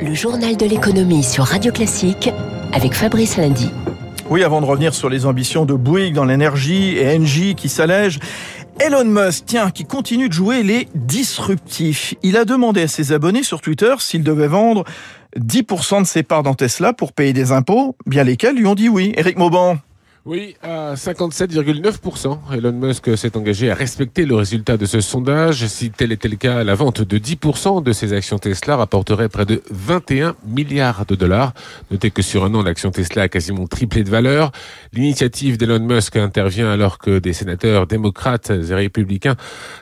Le 0.00 0.14
journal 0.14 0.56
de 0.56 0.64
l'économie 0.64 1.24
sur 1.24 1.44
Radio 1.44 1.72
Classique 1.72 2.30
avec 2.72 2.94
Fabrice 2.94 3.36
Lundy. 3.36 3.70
Oui, 4.30 4.44
avant 4.44 4.60
de 4.60 4.66
revenir 4.66 4.94
sur 4.94 5.08
les 5.08 5.26
ambitions 5.26 5.64
de 5.64 5.74
Bouygues 5.74 6.14
dans 6.14 6.24
l'énergie 6.24 6.96
et 6.96 7.16
Engie 7.16 7.56
qui 7.56 7.68
s'allègent, 7.68 8.20
Elon 8.78 9.04
Musk, 9.04 9.44
tiens, 9.46 9.70
qui 9.70 9.84
continue 9.84 10.28
de 10.28 10.32
jouer 10.32 10.62
les 10.62 10.88
disruptifs. 10.94 12.14
Il 12.22 12.36
a 12.36 12.44
demandé 12.44 12.82
à 12.82 12.88
ses 12.88 13.12
abonnés 13.12 13.42
sur 13.42 13.60
Twitter 13.60 13.94
s'il 13.98 14.22
devait 14.22 14.46
vendre 14.46 14.84
10% 15.36 16.02
de 16.02 16.06
ses 16.06 16.22
parts 16.22 16.44
dans 16.44 16.54
Tesla 16.54 16.92
pour 16.92 17.12
payer 17.12 17.32
des 17.32 17.50
impôts, 17.50 17.96
bien 18.06 18.22
lesquels 18.22 18.54
lui 18.54 18.66
ont 18.66 18.76
dit 18.76 18.88
oui. 18.88 19.12
Eric 19.16 19.36
Mauban. 19.36 19.78
Oui, 20.30 20.56
à 20.62 20.92
57,9%. 20.92 22.38
Elon 22.52 22.72
Musk 22.72 23.16
s'est 23.16 23.34
engagé 23.34 23.70
à 23.70 23.74
respecter 23.74 24.26
le 24.26 24.34
résultat 24.34 24.76
de 24.76 24.84
ce 24.84 25.00
sondage. 25.00 25.66
Si 25.68 25.90
tel 25.90 26.12
était 26.12 26.28
le 26.28 26.36
cas, 26.36 26.62
la 26.64 26.74
vente 26.74 27.00
de 27.00 27.16
10% 27.16 27.82
de 27.82 27.92
ses 27.92 28.12
actions 28.12 28.38
Tesla 28.38 28.76
rapporterait 28.76 29.30
près 29.30 29.46
de 29.46 29.62
21 29.70 30.36
milliards 30.46 31.06
de 31.06 31.14
dollars. 31.14 31.54
Notez 31.90 32.10
que 32.10 32.20
sur 32.20 32.44
un 32.44 32.54
an, 32.54 32.62
l'action 32.62 32.90
Tesla 32.90 33.22
a 33.22 33.28
quasiment 33.28 33.66
triplé 33.66 34.04
de 34.04 34.10
valeur. 34.10 34.52
L'initiative 34.92 35.56
d'Elon 35.56 35.78
Musk 35.78 36.16
intervient 36.16 36.70
alors 36.70 36.98
que 36.98 37.20
des 37.20 37.32
sénateurs 37.32 37.86
démocrates 37.86 38.50
et 38.50 38.74
républicains 38.74 39.36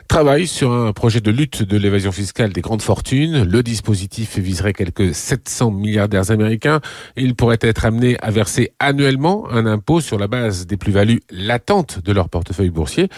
travaillent 0.07 0.47
sur 0.47 0.71
un 0.71 0.93
projet 0.93 1.19
de 1.19 1.29
lutte 1.29 1.63
de 1.63 1.75
l'évasion 1.75 2.13
fiscale 2.13 2.53
des 2.53 2.61
grandes 2.61 2.83
fortunes. 2.83 3.43
Le 3.43 3.63
dispositif 3.63 4.37
viserait 4.37 4.71
quelques 4.71 5.13
700 5.13 5.71
milliardaires 5.71 6.31
américains 6.31 6.79
il 7.17 7.35
pourrait 7.35 7.59
être 7.59 7.83
amené 7.83 8.17
à 8.21 8.31
verser 8.31 8.71
annuellement 8.79 9.51
un 9.51 9.65
impôt 9.65 9.99
sur 9.99 10.17
la 10.17 10.27
base 10.27 10.36
des 10.67 10.77
plus-values 10.77 11.21
latentes 11.29 11.99
de 12.03 12.11
leur 12.11 12.29
portefeuille 12.29 12.69
boursier. 12.69 13.09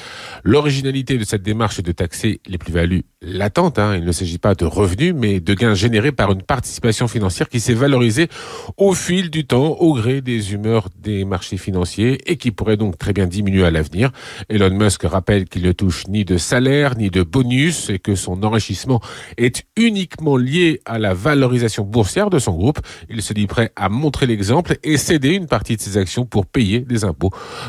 L'originalité 0.43 1.17
de 1.17 1.23
cette 1.23 1.43
démarche 1.43 1.79
est 1.79 1.83
de 1.83 1.91
taxer 1.91 2.41
les 2.47 2.57
plus-values 2.57 3.03
latentes. 3.21 3.79
Hein. 3.79 3.95
Il 3.97 4.05
ne 4.05 4.11
s'agit 4.11 4.37
pas 4.37 4.55
de 4.55 4.65
revenus, 4.65 5.13
mais 5.15 5.39
de 5.39 5.53
gains 5.53 5.73
générés 5.73 6.11
par 6.11 6.31
une 6.31 6.41
participation 6.41 7.07
financière 7.07 7.49
qui 7.49 7.59
s'est 7.59 7.73
valorisée 7.73 8.29
au 8.77 8.93
fil 8.93 9.29
du 9.29 9.45
temps, 9.45 9.77
au 9.79 9.93
gré 9.93 10.21
des 10.21 10.53
humeurs 10.53 10.89
des 10.97 11.25
marchés 11.25 11.57
financiers 11.57 12.19
et 12.31 12.37
qui 12.37 12.51
pourrait 12.51 12.77
donc 12.77 12.97
très 12.97 13.13
bien 13.13 13.27
diminuer 13.27 13.65
à 13.65 13.71
l'avenir. 13.71 14.11
Elon 14.49 14.69
Musk 14.69 15.03
rappelle 15.03 15.45
qu'il 15.45 15.63
ne 15.63 15.71
touche 15.71 16.07
ni 16.07 16.25
de 16.25 16.37
salaire, 16.37 16.97
ni 16.97 17.09
de 17.09 17.23
bonus 17.23 17.89
et 17.89 17.99
que 17.99 18.15
son 18.15 18.43
enrichissement 18.43 19.01
est 19.37 19.63
uniquement 19.75 20.37
lié 20.37 20.81
à 20.85 20.99
la 20.99 21.13
valorisation 21.13 21.83
boursière 21.83 22.29
de 22.29 22.39
son 22.39 22.53
groupe. 22.53 22.79
Il 23.09 23.21
se 23.21 23.33
dit 23.33 23.47
prêt 23.47 23.71
à 23.75 23.89
montrer 23.89 24.25
l'exemple 24.27 24.77
et 24.83 24.97
céder 24.97 25.29
une 25.29 25.47
partie 25.47 25.75
de 25.75 25.81
ses 25.81 25.97
actions 25.97 26.25
pour 26.25 26.45
payer 26.45 26.79
des 26.79 27.03
impôts, 27.03 27.08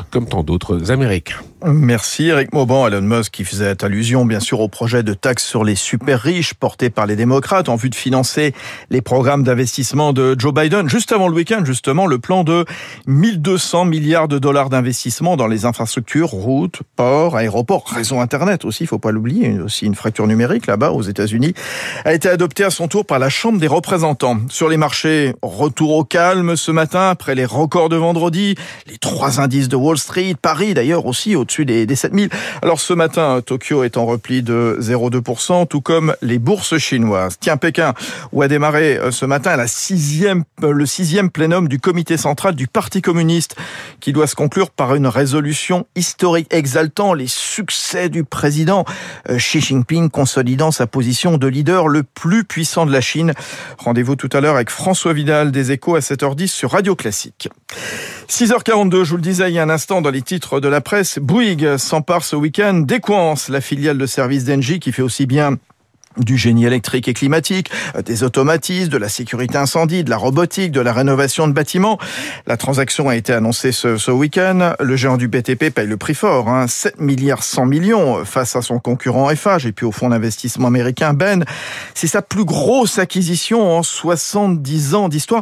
comme 0.09 0.27
tant 0.27 0.43
d'autres 0.43 0.91
Américains. 0.91 1.41
Merci 1.63 2.29
Eric 2.29 2.53
Mauban, 2.53 2.87
Elon 2.87 3.01
Musk 3.01 3.33
qui 3.33 3.45
faisait 3.45 3.83
allusion 3.83 4.25
bien 4.25 4.39
sûr 4.39 4.61
au 4.61 4.67
projet 4.67 5.03
de 5.03 5.13
taxe 5.13 5.45
sur 5.45 5.63
les 5.63 5.75
super 5.75 6.19
riches 6.19 6.55
porté 6.55 6.89
par 6.89 7.05
les 7.05 7.15
démocrates 7.15 7.69
en 7.69 7.75
vue 7.75 7.91
de 7.91 7.95
financer 7.95 8.55
les 8.89 9.01
programmes 9.01 9.43
d'investissement 9.43 10.11
de 10.11 10.35
Joe 10.39 10.55
Biden. 10.55 10.89
Juste 10.89 11.11
avant 11.11 11.27
le 11.27 11.35
week-end, 11.35 11.63
justement, 11.63 12.07
le 12.07 12.17
plan 12.17 12.43
de 12.43 12.65
1200 13.05 13.85
milliards 13.85 14.27
de 14.27 14.39
dollars 14.39 14.69
d'investissement 14.69 15.37
dans 15.37 15.45
les 15.45 15.65
infrastructures, 15.65 16.29
routes, 16.29 16.81
ports, 16.95 17.37
aéroports, 17.37 17.87
réseau 17.87 18.19
Internet 18.19 18.65
aussi, 18.65 18.85
il 18.85 18.87
faut 18.87 18.97
pas 18.97 19.11
l'oublier, 19.11 19.59
aussi 19.59 19.85
une 19.85 19.95
fracture 19.95 20.25
numérique 20.25 20.65
là-bas 20.65 20.91
aux 20.91 21.03
États-Unis, 21.03 21.53
a 22.05 22.13
été 22.13 22.27
adopté 22.27 22.63
à 22.63 22.71
son 22.71 22.87
tour 22.87 23.05
par 23.05 23.19
la 23.19 23.29
Chambre 23.29 23.59
des 23.59 23.67
représentants. 23.67 24.39
Sur 24.49 24.67
les 24.67 24.77
marchés, 24.77 25.35
retour 25.43 25.91
au 25.95 26.03
calme 26.03 26.55
ce 26.55 26.71
matin 26.71 27.09
après 27.09 27.35
les 27.35 27.45
records 27.45 27.89
de 27.89 27.97
vendredi, 27.97 28.55
les 28.87 28.97
trois 28.97 29.39
indices 29.39 29.69
de 29.69 29.75
Wall 29.75 29.99
Street, 29.99 30.35
Paris 30.41 30.73
d'ailleurs 30.73 31.05
aussi 31.05 31.35
au-dessus 31.51 31.65
des, 31.65 31.85
des 31.85 31.95
7000. 31.95 32.29
Alors 32.61 32.79
ce 32.79 32.93
matin, 32.93 33.41
Tokyo 33.45 33.83
est 33.83 33.97
en 33.97 34.05
repli 34.05 34.41
de 34.41 34.77
0,2%, 34.79 35.67
tout 35.67 35.81
comme 35.81 36.15
les 36.21 36.39
bourses 36.39 36.77
chinoises. 36.77 37.37
Tiens, 37.39 37.57
Pékin, 37.57 37.93
où 38.31 38.41
a 38.41 38.47
démarré 38.47 38.97
euh, 38.97 39.11
ce 39.11 39.25
matin 39.25 39.55
la 39.57 39.67
sixième, 39.67 40.43
euh, 40.63 40.71
le 40.71 40.85
sixième 40.85 41.29
plénum 41.29 41.67
du 41.67 41.79
comité 41.79 42.15
central 42.15 42.55
du 42.55 42.67
Parti 42.67 43.01
communiste, 43.01 43.55
qui 43.99 44.13
doit 44.13 44.27
se 44.27 44.35
conclure 44.35 44.71
par 44.71 44.95
une 44.95 45.07
résolution 45.07 45.85
historique 45.95 46.47
exaltant 46.51 47.13
les 47.13 47.27
succès 47.27 48.07
du 48.07 48.23
président 48.23 48.85
euh, 49.29 49.37
Xi 49.37 49.59
Jinping, 49.59 50.09
consolidant 50.09 50.71
sa 50.71 50.87
position 50.87 51.37
de 51.37 51.47
leader 51.47 51.87
le 51.87 52.03
plus 52.03 52.45
puissant 52.45 52.85
de 52.85 52.93
la 52.93 53.01
Chine. 53.01 53.33
Rendez-vous 53.77 54.15
tout 54.15 54.29
à 54.31 54.39
l'heure 54.39 54.55
avec 54.55 54.69
François 54.69 55.13
Vidal 55.13 55.51
des 55.51 55.71
Échos 55.71 55.95
à 55.95 55.99
7h10 55.99 56.47
sur 56.47 56.71
Radio 56.71 56.95
Classique. 56.95 57.49
6h42, 58.29 59.03
je 59.03 59.09
vous 59.09 59.17
le 59.17 59.21
disais 59.21 59.49
il 59.49 59.55
y 59.55 59.59
a 59.59 59.63
un 59.63 59.69
instant 59.69 60.01
dans 60.01 60.09
les 60.09 60.21
titres 60.21 60.61
de 60.61 60.69
la 60.69 60.79
presse, 60.79 61.19
S'empare 61.77 62.23
ce 62.23 62.35
week-end 62.35 62.75
d'Equance, 62.75 63.49
la 63.49 63.61
filiale 63.61 63.97
de 63.97 64.05
service 64.05 64.45
d'Engie 64.45 64.79
qui 64.79 64.91
fait 64.91 65.01
aussi 65.01 65.25
bien 65.25 65.57
du 66.17 66.37
génie 66.37 66.65
électrique 66.65 67.07
et 67.07 67.13
climatique, 67.13 67.71
des 68.05 68.23
automatismes, 68.23 68.89
de 68.89 68.97
la 68.97 69.09
sécurité 69.09 69.57
incendie, 69.57 70.03
de 70.03 70.11
la 70.11 70.17
robotique, 70.17 70.71
de 70.71 70.81
la 70.81 70.93
rénovation 70.93 71.47
de 71.47 71.53
bâtiments. 71.53 71.97
La 72.45 72.57
transaction 72.57 73.09
a 73.09 73.15
été 73.15 73.33
annoncée 73.33 73.71
ce, 73.71 73.97
ce 73.97 74.11
week-end. 74.11 74.75
Le 74.79 74.95
géant 74.95 75.17
du 75.17 75.27
BTP 75.27 75.71
paye 75.73 75.87
le 75.87 75.97
prix 75.97 76.13
fort, 76.13 76.47
hein, 76.47 76.67
7 76.67 76.99
milliards 76.99 77.41
100 77.41 77.65
millions 77.65 78.23
face 78.23 78.55
à 78.55 78.61
son 78.61 78.77
concurrent 78.77 79.33
FH 79.35 79.65
et 79.65 79.71
puis 79.71 79.87
au 79.87 79.91
fonds 79.91 80.09
d'investissement 80.09 80.67
américain 80.67 81.13
Ben. 81.13 81.43
C'est 81.95 82.05
sa 82.05 82.21
plus 82.21 82.45
grosse 82.45 82.99
acquisition 82.99 83.77
en 83.77 83.81
70 83.81 84.93
ans 84.93 85.09
d'histoire. 85.09 85.41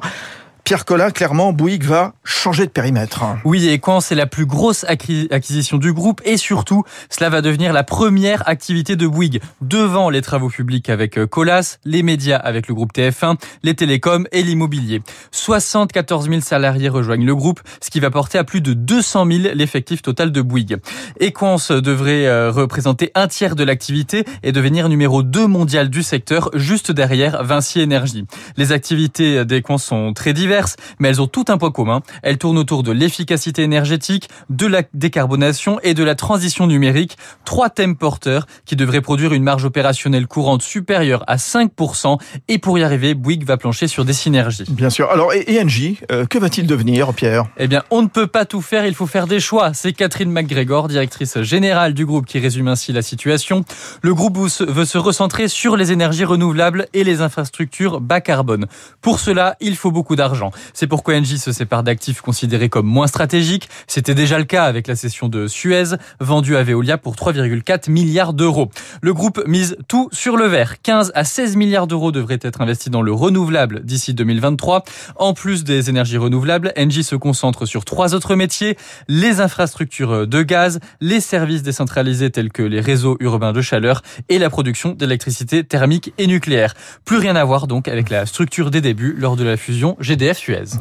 Pierre 0.70 0.86
Collin, 0.86 1.10
clairement, 1.10 1.52
Bouygues 1.52 1.86
va 1.86 2.14
changer 2.24 2.68
de 2.68 2.70
périmètre. 2.70 3.24
Oui, 3.44 3.68
et 3.70 3.80
quand 3.80 4.02
c'est 4.02 4.14
la 4.14 4.28
plus 4.28 4.46
grosse 4.46 4.86
acquisition 4.88 5.78
du 5.78 5.94
groupe 5.94 6.22
et 6.26 6.38
surtout, 6.38 6.84
cela 7.10 7.32
va 7.32 7.42
devenir 7.42 7.74
la 7.74 7.84
première 7.84 8.48
activité 8.48 8.96
de 8.96 9.08
Bouygues 9.08 9.42
devant 9.62 10.12
les 10.12 10.22
travaux 10.22 10.50
publics 10.50 10.88
avec 10.92 11.18
euh, 11.18 11.26
Colas, 11.26 11.80
les 11.86 12.04
médias 12.04 12.38
avec 12.38 12.68
le 12.68 12.76
groupe 12.76 12.94
TF1, 12.94 13.38
les 13.64 13.74
télécoms 13.74 14.28
et 14.32 14.44
l'immobilier. 14.44 15.02
74 15.32 16.30
000 16.30 16.42
salariés 16.42 16.90
rejoignent 16.90 17.26
le 17.26 17.36
groupe, 17.36 17.62
ce 17.82 17.90
qui 17.90 18.00
va 18.00 18.12
porter 18.12 18.38
à 18.38 18.44
plus 18.44 18.62
de 18.62 18.74
200 18.74 19.26
000 19.26 19.40
l'effectif 19.56 20.04
total 20.04 20.32
de 20.32 20.42
Bouygues. 20.44 20.78
Equance 21.20 21.72
devrait 21.72 22.28
euh, 22.28 22.52
représenter 22.52 23.12
un 23.16 23.28
tiers 23.28 23.56
de 23.56 23.64
l'activité 23.64 24.24
et 24.44 24.52
devenir 24.52 24.88
numéro 24.88 25.24
2 25.24 25.48
mondial 25.48 25.90
du 25.90 26.04
secteur, 26.04 26.52
juste 26.54 26.92
derrière 26.92 27.44
Vinci 27.44 27.82
Énergie. 27.82 28.28
Les 28.56 28.72
activités 28.72 29.46
d'Equance 29.46 29.86
sont 29.86 30.14
très 30.14 30.34
diverses 30.34 30.59
mais 31.00 31.10
elles 31.10 31.22
ont 31.22 31.28
tout 31.28 31.46
un 31.48 31.58
point 31.58 31.72
commun. 31.72 32.02
Elles 32.24 32.38
tournent 32.38 32.58
autour 32.58 32.84
de 32.84 32.92
l'efficacité 32.92 33.64
énergétique, 33.64 34.30
de 34.50 34.68
la 34.68 34.84
décarbonation 34.94 35.80
et 35.84 35.94
de 35.94 36.04
la 36.04 36.16
transition 36.16 36.68
numérique. 36.68 37.18
Trois 37.46 37.70
thèmes 37.70 37.96
porteurs 37.96 38.46
qui 38.66 38.76
devraient 38.76 39.02
produire 39.02 39.34
une 39.34 39.44
marge 39.44 39.66
opérationnelle 39.66 40.28
courante 40.28 40.62
supérieure 40.62 41.24
à 41.28 41.38
5%. 41.38 42.20
Et 42.48 42.58
pour 42.58 42.78
y 42.78 42.84
arriver, 42.84 43.14
Bouygues 43.14 43.46
va 43.46 43.58
plancher 43.58 43.88
sur 43.88 44.06
des 44.06 44.14
synergies. 44.14 44.66
Bien 44.70 44.90
sûr. 44.90 45.10
Alors, 45.10 45.34
et 45.34 45.60
ENJ, 45.62 45.96
euh, 46.12 46.26
que 46.26 46.38
va-t-il 46.38 46.68
devenir, 46.68 47.14
Pierre? 47.14 47.46
Eh 47.58 47.68
bien, 47.68 47.84
on 47.92 48.02
ne 48.02 48.08
peut 48.08 48.28
pas 48.28 48.46
tout 48.46 48.62
faire, 48.62 48.86
il 48.86 48.94
faut 48.94 49.08
faire 49.08 49.28
des 49.28 49.40
choix. 49.40 49.74
C'est 49.74 49.94
Catherine 49.94 50.32
McGregor, 50.32 50.88
directrice 50.88 51.42
générale 51.42 51.94
du 51.94 52.06
groupe, 52.06 52.26
qui 52.26 52.40
résume 52.40 52.68
ainsi 52.68 52.94
la 52.94 53.02
situation. 53.02 53.64
Le 54.02 54.14
groupe 54.14 54.38
veut 54.38 54.86
se 54.86 54.98
recentrer 54.98 55.48
sur 55.48 55.76
les 55.76 55.92
énergies 55.92 56.26
renouvelables 56.26 56.88
et 56.94 57.04
les 57.04 57.22
infrastructures 57.22 58.02
bas 58.02 58.22
carbone. 58.22 58.68
Pour 59.02 59.20
cela, 59.20 59.56
il 59.60 59.76
faut 59.76 59.92
beaucoup 59.92 60.16
d'argent. 60.16 60.49
C'est 60.74 60.88
pourquoi 60.88 61.16
Engie 61.16 61.38
se 61.38 61.52
sépare 61.52 61.84
d'actifs 61.84 62.22
considérés 62.22 62.70
comme 62.70 62.86
moins 62.86 63.08
stratégiques. 63.08 63.70
C'était 63.88 64.16
déjà 64.16 64.38
le 64.38 64.46
cas 64.46 64.66
avec 64.66 64.88
la 64.88 64.96
cession 64.96 65.30
de 65.30 65.48
Suez, 65.48 65.96
vendue 66.20 66.56
à 66.56 66.64
Veolia 66.64 66.98
pour 66.98 67.16
3,4 67.16 67.90
milliards 67.90 68.34
d'euros. 68.34 68.70
Le 69.02 69.14
groupe 69.14 69.44
mise 69.48 69.78
tout 69.88 70.10
sur 70.12 70.38
le 70.38 70.46
vert. 70.46 70.82
15 70.82 71.12
à 71.16 71.24
16 71.24 71.56
milliards 71.56 71.88
d'euros 71.88 72.12
devraient 72.12 72.40
être 72.42 72.62
investis 72.62 72.92
dans 72.92 73.02
le 73.02 73.12
renouvelable 73.12 73.84
d'ici 73.84 74.14
2023. 74.14 74.84
En 75.16 75.34
plus 75.34 75.64
des 75.64 75.90
énergies 75.90 76.18
renouvelables, 76.18 76.74
Engie 76.78 77.04
se 77.04 77.16
concentre 77.16 77.66
sur 77.66 77.86
trois 77.86 78.16
autres 78.16 78.36
métiers, 78.36 78.78
les 79.08 79.42
infrastructures 79.42 80.28
de 80.28 80.42
gaz, 80.44 80.80
les 81.02 81.20
services 81.20 81.64
décentralisés 81.64 82.30
tels 82.30 82.52
que 82.52 82.64
les 82.64 82.82
réseaux 82.82 83.18
urbains 83.20 83.54
de 83.54 83.62
chaleur 83.62 84.02
et 84.30 84.40
la 84.40 84.50
production 84.50 84.92
d'électricité 84.92 85.64
thermique 85.64 86.14
et 86.18 86.28
nucléaire. 86.28 86.74
Plus 87.06 87.18
rien 87.18 87.36
à 87.36 87.44
voir 87.44 87.68
donc 87.68 87.88
avec 87.88 88.10
la 88.10 88.26
structure 88.26 88.72
des 88.72 88.82
débuts 88.82 89.16
lors 89.18 89.36
de 89.36 89.44
la 89.44 89.58
fusion 89.58 89.96
GDF 90.00 90.29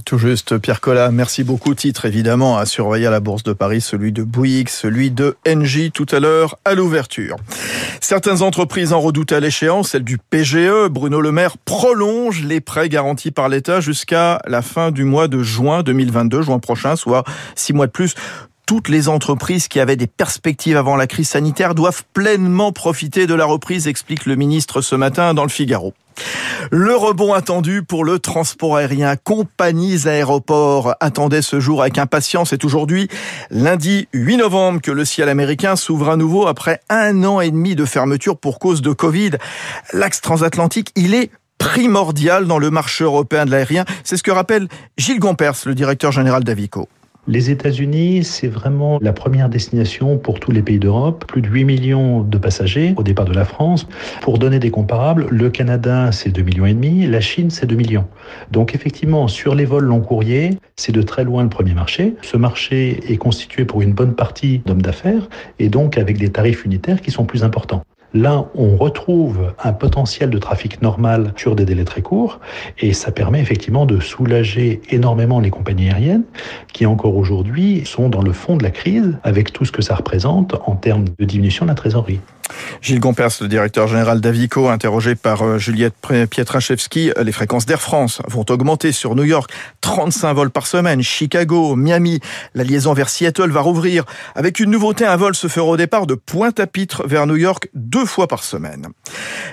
tout 0.05 0.19
juste, 0.19 0.59
Pierre 0.59 0.81
Collat, 0.81 1.11
merci 1.11 1.43
beaucoup. 1.43 1.75
Titre 1.75 2.05
évidemment 2.05 2.59
à 2.59 2.67
surveiller 2.67 3.06
à 3.06 3.11
la 3.11 3.21
Bourse 3.21 3.43
de 3.43 3.53
Paris, 3.55 3.81
celui 3.81 4.12
de 4.12 4.23
Bouygues, 4.23 4.69
celui 4.69 5.11
de 5.11 5.37
Engie 5.47 5.91
tout 5.91 6.06
à 6.11 6.21
l'heure 6.21 6.59
à 6.65 6.75
l'ouverture. 6.75 7.37
Certaines 8.00 8.43
entreprises 8.43 8.93
en 8.93 9.00
redoutent 9.00 9.33
à 9.33 9.41
l'échéance, 9.41 9.91
celle 9.91 10.05
du 10.05 10.19
PGE. 10.19 10.89
Bruno 10.91 11.21
Le 11.21 11.33
Maire 11.33 11.56
prolonge 11.65 12.43
les 12.43 12.61
prêts 12.61 12.89
garantis 12.89 13.31
par 13.31 13.49
l'État 13.49 13.81
jusqu'à 13.81 14.41
la 14.47 14.61
fin 14.61 14.91
du 14.91 15.05
mois 15.05 15.29
de 15.29 15.43
juin 15.43 15.83
2022, 15.83 16.43
juin 16.43 16.59
prochain, 16.59 16.97
soit 16.97 17.25
six 17.55 17.73
mois 17.73 17.87
de 17.87 17.93
plus 17.93 18.15
toutes 18.69 18.91
les 18.91 19.09
entreprises 19.09 19.67
qui 19.67 19.81
avaient 19.81 19.97
des 19.97 20.06
perspectives 20.06 20.76
avant 20.76 20.94
la 20.94 21.06
crise 21.06 21.31
sanitaire 21.31 21.75
doivent 21.75 22.03
pleinement 22.12 22.70
profiter 22.70 23.26
de 23.26 23.32
la 23.32 23.47
reprise, 23.47 23.88
explique 23.88 24.26
le 24.26 24.37
ministre 24.37 24.82
ce 24.82 24.94
matin 24.94 25.32
dans 25.32 25.44
le 25.44 25.49
Figaro. 25.49 25.94
Le 26.70 26.94
rebond 26.94 27.32
attendu 27.32 27.82
pour 27.82 28.05
le 28.05 28.19
transport 28.19 28.76
aérien. 28.76 29.17
Compagnies 29.17 30.06
aéroports 30.06 30.94
attendaient 31.00 31.41
ce 31.41 31.61
jour 31.61 31.81
avec 31.81 31.97
impatience. 31.97 32.50
C'est 32.50 32.62
aujourd'hui, 32.62 33.09
lundi 33.50 34.06
8 34.12 34.37
novembre, 34.37 34.82
que 34.82 34.91
le 34.91 35.06
ciel 35.06 35.31
américain 35.31 35.75
s'ouvre 35.75 36.11
à 36.11 36.17
nouveau 36.17 36.47
après 36.47 36.81
un 36.91 37.25
an 37.25 37.41
et 37.41 37.50
demi 37.50 37.75
de 37.75 37.87
fermeture 37.87 38.37
pour 38.37 38.59
cause 38.59 38.82
de 38.82 38.93
Covid. 38.93 39.31
L'axe 39.94 40.21
transatlantique, 40.21 40.93
il 40.94 41.14
est 41.14 41.31
primordial 41.56 42.47
dans 42.47 42.59
le 42.59 42.71
marché 42.71 43.05
européen 43.05 43.47
de 43.47 43.50
l'aérien. 43.50 43.87
C'est 44.05 44.19
ce 44.19 44.23
que 44.23 44.31
rappelle 44.31 44.69
Gilles 44.99 45.21
Gompers, 45.21 45.56
le 45.64 45.75
directeur 45.75 46.12
général 46.12 46.44
d'Avico. 46.44 46.87
Les 47.30 47.50
États-Unis, 47.50 48.25
c'est 48.25 48.48
vraiment 48.48 48.98
la 49.02 49.12
première 49.12 49.50
destination 49.50 50.16
pour 50.16 50.40
tous 50.40 50.50
les 50.50 50.62
pays 50.62 50.78
d'Europe. 50.78 51.26
Plus 51.28 51.42
de 51.42 51.48
8 51.48 51.64
millions 51.64 52.22
de 52.22 52.38
passagers 52.38 52.94
au 52.96 53.02
départ 53.02 53.26
de 53.26 53.34
la 53.34 53.44
France. 53.44 53.86
Pour 54.22 54.38
donner 54.38 54.58
des 54.58 54.70
comparables, 54.70 55.26
le 55.30 55.50
Canada, 55.50 56.10
c'est 56.10 56.30
2 56.30 56.40
millions 56.40 56.64
et 56.64 56.72
demi, 56.72 57.06
la 57.06 57.20
Chine, 57.20 57.50
c'est 57.50 57.66
2 57.66 57.76
millions. 57.76 58.06
Donc 58.50 58.75
effectivement, 58.75 59.28
sur 59.28 59.54
les 59.54 59.66
vols 59.66 59.84
long 59.84 60.00
courriers, 60.00 60.56
c'est 60.76 60.92
de 60.92 61.02
très 61.02 61.22
loin 61.22 61.42
le 61.42 61.50
premier 61.50 61.75
marché. 61.75 62.14
Ce 62.22 62.38
marché 62.38 63.12
est 63.12 63.19
constitué 63.19 63.66
pour 63.66 63.82
une 63.82 63.92
bonne 63.92 64.14
partie 64.14 64.62
d'hommes 64.64 64.80
d'affaires 64.80 65.28
et 65.58 65.69
donc 65.69 65.98
avec 65.98 66.16
des 66.16 66.30
tarifs 66.30 66.64
unitaires 66.64 67.02
qui 67.02 67.10
sont 67.10 67.26
plus 67.26 67.44
importants. 67.44 67.82
Là, 68.14 68.46
on 68.55 68.76
retrouve 68.76 69.52
un 69.62 69.72
potentiel 69.72 70.31
de 70.31 70.38
trafic 70.38 70.81
normal 70.81 71.34
sur 71.37 71.55
des 71.55 71.66
délais 71.66 71.84
très 71.84 72.00
courts 72.00 72.40
et 72.78 72.94
ça 72.94 73.12
permet 73.12 73.40
effectivement 73.40 73.84
de 73.84 74.00
soulager 74.00 74.81
énormément 74.90 75.40
les 75.40 75.50
compagnies 75.50 75.90
aériennes 75.90 76.25
qui 76.72 76.87
encore 76.87 77.16
aujourd'hui 77.16 77.82
sont 77.84 78.08
dans 78.08 78.22
le 78.22 78.32
fond 78.32 78.56
de 78.56 78.62
la 78.62 78.70
crise 78.70 79.19
avec 79.25 79.52
tout 79.52 79.66
ce 79.66 79.72
que 79.72 79.82
ça 79.82 79.94
représente 79.94 80.55
en 80.64 80.75
termes 80.75 81.05
de 81.19 81.25
diminution 81.25 81.66
de 81.66 81.70
la 81.70 81.75
trésorerie. 81.75 82.20
Gilles 82.83 83.00
Gompers, 83.00 83.31
le 83.41 83.49
directeur 83.49 83.89
général 83.89 84.21
d'Avico, 84.21 84.69
interrogé 84.69 85.15
par 85.15 85.43
euh, 85.43 85.59
Juliette 85.59 85.95
Pietraszewski, 86.31 87.12
les 87.23 87.33
fréquences 87.33 87.67
d'Air 87.67 87.81
France 87.81 88.21
vont 88.29 88.45
augmenter 88.49 88.93
sur 88.93 89.15
New 89.15 89.25
York, 89.25 89.50
35 89.81 90.33
vols 90.35 90.50
par 90.50 90.67
semaine, 90.67 91.03
Chicago, 91.03 91.77
Miami, 91.77 92.21
la 92.55 92.65
liaison 92.65 92.93
vers 92.93 93.09
Seattle 93.09 93.50
va 93.50 93.61
rouvrir. 93.61 94.05
Avec 94.35 94.61
une 94.61 94.71
nouveauté, 94.71 95.05
un 95.05 95.17
vol 95.17 95.35
se 95.35 95.49
fera 95.49 95.67
au 95.67 95.77
départ 95.77 96.06
de 96.06 96.15
Pointe-à-Pitre 96.15 97.06
vers 97.06 97.27
New 97.27 97.37
York 97.37 97.69
deux 97.75 98.06
fois 98.06 98.29
par 98.29 98.45
semaine. 98.45 98.89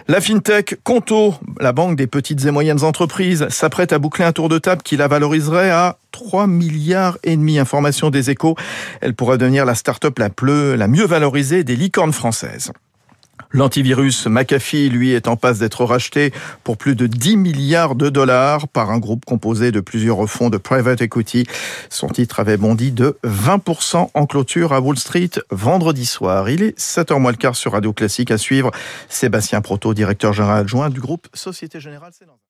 La 0.07 0.21
FinTech 0.21 0.77
Conto, 0.83 1.35
la 1.59 1.71
banque 1.71 1.95
des 1.95 2.07
petites 2.07 2.45
et 2.45 2.51
moyennes 2.51 2.83
entreprises, 2.83 3.47
s'apprête 3.49 3.93
à 3.93 3.99
boucler 3.99 4.25
un 4.25 4.31
tour 4.31 4.49
de 4.49 4.57
table 4.57 4.81
qui 4.83 4.97
la 4.97 5.07
valoriserait 5.07 5.71
à 5.71 5.97
3 6.11 6.47
milliards 6.47 7.17
et 7.23 7.35
demi. 7.35 7.59
Information 7.59 8.09
des 8.09 8.29
échos. 8.29 8.55
Elle 9.01 9.13
pourrait 9.13 9.37
devenir 9.37 9.65
la 9.65 9.75
start-up 9.75 10.17
la, 10.19 10.29
la 10.75 10.87
mieux 10.87 11.05
valorisée 11.05 11.63
des 11.63 11.75
licornes 11.75 12.13
françaises. 12.13 12.71
L'antivirus 13.51 14.27
McAfee, 14.27 14.89
lui, 14.89 15.11
est 15.11 15.27
en 15.27 15.37
passe 15.37 15.59
d'être 15.59 15.85
racheté 15.85 16.33
pour 16.63 16.77
plus 16.77 16.95
de 16.95 17.07
10 17.07 17.37
milliards 17.37 17.95
de 17.95 18.09
dollars 18.09 18.67
par 18.67 18.91
un 18.91 18.99
groupe 18.99 19.23
composé 19.23 19.71
de 19.71 19.79
plusieurs 19.79 20.29
fonds 20.29 20.49
de 20.49 20.57
private 20.57 21.01
equity. 21.01 21.45
Son 21.89 22.07
titre 22.07 22.39
avait 22.39 22.57
bondi 22.57 22.91
de 22.91 23.17
20% 23.23 24.09
en 24.13 24.25
clôture 24.25 24.73
à 24.73 24.81
Wall 24.81 24.97
Street 24.97 25.31
vendredi 25.51 26.05
soir. 26.05 26.49
Il 26.49 26.63
est 26.63 26.77
7h 26.77 27.19
moins 27.19 27.31
le 27.31 27.37
quart 27.37 27.55
sur 27.55 27.71
Radio 27.73 27.93
Classique 27.93 28.31
à 28.31 28.37
suivre. 28.37 28.71
Sébastien 29.09 29.61
Proto, 29.61 29.93
directeur 29.93 30.33
général 30.33 30.59
adjoint 30.59 30.89
du 30.89 30.99
groupe 30.99 31.27
Société 31.33 31.79
Générale. 31.79 32.11